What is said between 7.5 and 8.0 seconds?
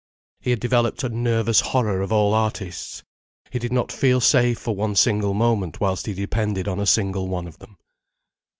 them.